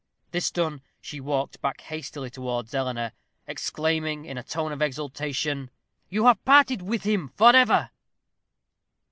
This 0.31 0.49
done, 0.49 0.81
she 0.99 1.19
walked 1.19 1.61
back 1.61 1.81
hastily 1.81 2.31
towards 2.31 2.73
Eleanor, 2.73 3.11
exclaiming, 3.45 4.25
in 4.25 4.35
a 4.35 4.41
tone 4.41 4.71
of 4.71 4.81
exultation, 4.81 5.69
"You 6.09 6.25
have 6.25 6.43
parted 6.43 6.81
with 6.81 7.03
him 7.03 7.27
forever." 7.35 7.91